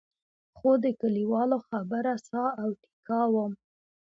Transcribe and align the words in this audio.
خو 0.57 0.71
د 0.83 0.85
کلیوالو 1.01 1.57
خبره 1.67 2.13
ساه 2.27 2.51
او 2.61 2.69
ټیکا 2.81 3.21
وم. 3.33 3.53